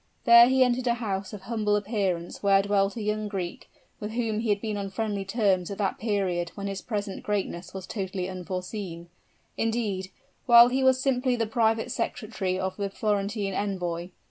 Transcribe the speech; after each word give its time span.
There 0.25 0.49
he 0.49 0.63
entered 0.63 0.87
a 0.87 0.95
house 0.95 1.31
of 1.31 1.41
humble 1.43 1.75
appearance 1.75 2.41
where 2.41 2.63
dwelt 2.63 2.95
a 2.95 3.03
young 3.03 3.27
Greek, 3.27 3.69
with 3.99 4.13
whom 4.13 4.39
he 4.39 4.49
had 4.49 4.59
been 4.59 4.75
on 4.75 4.89
friendly 4.89 5.23
terms 5.23 5.69
at 5.69 5.77
that 5.77 5.99
period 5.99 6.49
when 6.55 6.65
his 6.65 6.81
present 6.81 7.21
greatness 7.21 7.71
was 7.71 7.85
totally 7.85 8.27
unforeseen 8.27 9.09
indeed, 9.57 10.09
while 10.47 10.69
he 10.69 10.83
was 10.83 10.99
simply 10.99 11.35
the 11.35 11.45
private 11.45 11.91
secretary 11.91 12.57
of 12.57 12.77
the 12.77 12.89
Florentine 12.89 13.53
envoy. 13.53 14.09